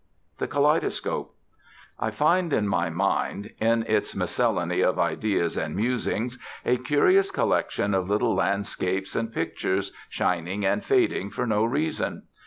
THE 0.39 0.47
KALEIDOSCOPE 0.47 1.29
I 1.99 2.09
find 2.09 2.51
in 2.53 2.67
my 2.67 2.89
mind, 2.89 3.51
in 3.59 3.83
its 3.87 4.15
miscellany 4.15 4.81
of 4.81 4.97
ideas 4.97 5.55
and 5.57 5.75
musings, 5.75 6.39
a 6.65 6.77
curious 6.77 7.29
collection 7.29 7.93
of 7.93 8.09
little 8.09 8.33
landscapes 8.33 9.15
and 9.15 9.31
pictures, 9.31 9.91
shining 10.09 10.65
and 10.65 10.83
fading 10.83 11.29
for 11.29 11.45
no 11.45 11.63
reason. 11.63 12.23